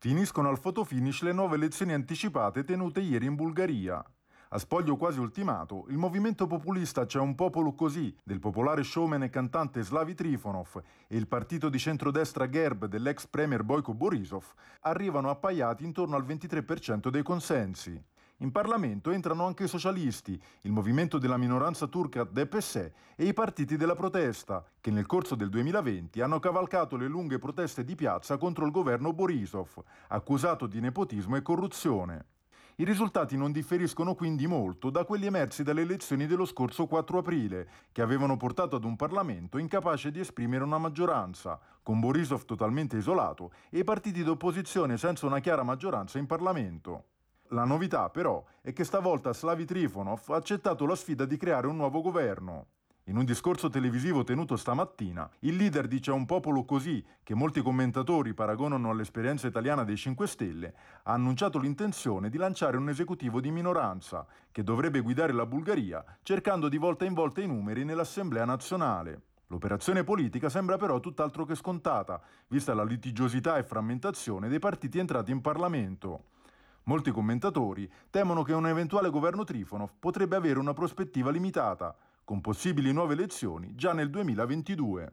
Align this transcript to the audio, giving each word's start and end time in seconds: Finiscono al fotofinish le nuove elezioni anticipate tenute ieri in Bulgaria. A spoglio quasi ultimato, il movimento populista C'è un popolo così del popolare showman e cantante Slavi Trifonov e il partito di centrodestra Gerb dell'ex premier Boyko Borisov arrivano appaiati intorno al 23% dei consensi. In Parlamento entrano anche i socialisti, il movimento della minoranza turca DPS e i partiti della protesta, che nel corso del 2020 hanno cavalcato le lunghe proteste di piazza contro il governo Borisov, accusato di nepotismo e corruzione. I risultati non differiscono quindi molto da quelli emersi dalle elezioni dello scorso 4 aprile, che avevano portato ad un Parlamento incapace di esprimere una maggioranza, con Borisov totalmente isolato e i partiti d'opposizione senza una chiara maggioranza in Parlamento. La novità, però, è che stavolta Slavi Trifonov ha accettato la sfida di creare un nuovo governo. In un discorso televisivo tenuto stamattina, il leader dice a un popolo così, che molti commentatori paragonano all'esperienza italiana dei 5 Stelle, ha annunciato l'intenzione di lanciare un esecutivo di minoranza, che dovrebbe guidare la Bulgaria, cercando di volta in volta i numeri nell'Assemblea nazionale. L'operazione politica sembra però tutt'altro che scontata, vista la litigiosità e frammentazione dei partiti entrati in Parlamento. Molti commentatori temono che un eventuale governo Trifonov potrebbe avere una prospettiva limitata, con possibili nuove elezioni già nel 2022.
Finiscono 0.00 0.48
al 0.48 0.60
fotofinish 0.60 1.22
le 1.22 1.32
nuove 1.32 1.56
elezioni 1.56 1.92
anticipate 1.92 2.62
tenute 2.62 3.00
ieri 3.00 3.26
in 3.26 3.34
Bulgaria. 3.34 4.00
A 4.50 4.58
spoglio 4.58 4.94
quasi 4.94 5.18
ultimato, 5.18 5.86
il 5.88 5.96
movimento 5.96 6.46
populista 6.46 7.04
C'è 7.04 7.18
un 7.18 7.34
popolo 7.34 7.74
così 7.74 8.16
del 8.22 8.38
popolare 8.38 8.84
showman 8.84 9.24
e 9.24 9.28
cantante 9.28 9.82
Slavi 9.82 10.14
Trifonov 10.14 10.80
e 11.08 11.16
il 11.16 11.26
partito 11.26 11.68
di 11.68 11.80
centrodestra 11.80 12.48
Gerb 12.48 12.86
dell'ex 12.86 13.26
premier 13.26 13.64
Boyko 13.64 13.92
Borisov 13.92 14.44
arrivano 14.82 15.30
appaiati 15.30 15.82
intorno 15.82 16.14
al 16.14 16.24
23% 16.24 17.08
dei 17.08 17.24
consensi. 17.24 18.00
In 18.40 18.52
Parlamento 18.52 19.10
entrano 19.10 19.46
anche 19.46 19.64
i 19.64 19.68
socialisti, 19.68 20.40
il 20.60 20.70
movimento 20.70 21.18
della 21.18 21.36
minoranza 21.36 21.88
turca 21.88 22.22
DPS 22.22 22.76
e 23.16 23.24
i 23.24 23.32
partiti 23.32 23.76
della 23.76 23.96
protesta, 23.96 24.64
che 24.80 24.92
nel 24.92 25.06
corso 25.06 25.34
del 25.34 25.48
2020 25.48 26.20
hanno 26.20 26.38
cavalcato 26.38 26.96
le 26.96 27.08
lunghe 27.08 27.40
proteste 27.40 27.82
di 27.82 27.96
piazza 27.96 28.36
contro 28.36 28.64
il 28.64 28.70
governo 28.70 29.12
Borisov, 29.12 29.82
accusato 30.10 30.68
di 30.68 30.78
nepotismo 30.78 31.34
e 31.34 31.42
corruzione. 31.42 32.26
I 32.76 32.84
risultati 32.84 33.36
non 33.36 33.50
differiscono 33.50 34.14
quindi 34.14 34.46
molto 34.46 34.90
da 34.90 35.04
quelli 35.04 35.26
emersi 35.26 35.64
dalle 35.64 35.80
elezioni 35.80 36.28
dello 36.28 36.44
scorso 36.44 36.86
4 36.86 37.18
aprile, 37.18 37.68
che 37.90 38.02
avevano 38.02 38.36
portato 38.36 38.76
ad 38.76 38.84
un 38.84 38.94
Parlamento 38.94 39.58
incapace 39.58 40.12
di 40.12 40.20
esprimere 40.20 40.62
una 40.62 40.78
maggioranza, 40.78 41.58
con 41.82 41.98
Borisov 41.98 42.44
totalmente 42.44 42.98
isolato 42.98 43.50
e 43.68 43.80
i 43.80 43.84
partiti 43.84 44.22
d'opposizione 44.22 44.96
senza 44.96 45.26
una 45.26 45.40
chiara 45.40 45.64
maggioranza 45.64 46.18
in 46.18 46.26
Parlamento. 46.26 47.16
La 47.52 47.64
novità, 47.64 48.10
però, 48.10 48.44
è 48.60 48.74
che 48.74 48.84
stavolta 48.84 49.32
Slavi 49.32 49.64
Trifonov 49.64 50.20
ha 50.28 50.36
accettato 50.36 50.84
la 50.84 50.94
sfida 50.94 51.24
di 51.24 51.38
creare 51.38 51.66
un 51.66 51.76
nuovo 51.76 52.02
governo. 52.02 52.66
In 53.04 53.16
un 53.16 53.24
discorso 53.24 53.70
televisivo 53.70 54.22
tenuto 54.22 54.54
stamattina, 54.54 55.30
il 55.40 55.56
leader 55.56 55.86
dice 55.86 56.10
a 56.10 56.14
un 56.14 56.26
popolo 56.26 56.66
così, 56.66 57.02
che 57.22 57.34
molti 57.34 57.62
commentatori 57.62 58.34
paragonano 58.34 58.90
all'esperienza 58.90 59.46
italiana 59.46 59.82
dei 59.82 59.96
5 59.96 60.26
Stelle, 60.26 60.74
ha 61.04 61.14
annunciato 61.14 61.58
l'intenzione 61.58 62.28
di 62.28 62.36
lanciare 62.36 62.76
un 62.76 62.90
esecutivo 62.90 63.40
di 63.40 63.50
minoranza, 63.50 64.26
che 64.52 64.62
dovrebbe 64.62 65.00
guidare 65.00 65.32
la 65.32 65.46
Bulgaria, 65.46 66.04
cercando 66.22 66.68
di 66.68 66.76
volta 66.76 67.06
in 67.06 67.14
volta 67.14 67.40
i 67.40 67.46
numeri 67.46 67.82
nell'Assemblea 67.82 68.44
nazionale. 68.44 69.22
L'operazione 69.46 70.04
politica 70.04 70.50
sembra 70.50 70.76
però 70.76 71.00
tutt'altro 71.00 71.46
che 71.46 71.54
scontata, 71.54 72.20
vista 72.48 72.74
la 72.74 72.84
litigiosità 72.84 73.56
e 73.56 73.62
frammentazione 73.62 74.48
dei 74.48 74.58
partiti 74.58 74.98
entrati 74.98 75.30
in 75.30 75.40
Parlamento. 75.40 76.36
Molti 76.88 77.10
commentatori 77.10 77.86
temono 78.08 78.42
che 78.42 78.54
un 78.54 78.66
eventuale 78.66 79.10
governo 79.10 79.44
Trifonov 79.44 79.90
potrebbe 79.98 80.36
avere 80.36 80.58
una 80.58 80.72
prospettiva 80.72 81.30
limitata, 81.30 81.94
con 82.24 82.40
possibili 82.40 82.92
nuove 82.94 83.12
elezioni 83.12 83.74
già 83.74 83.92
nel 83.92 84.08
2022. 84.08 85.12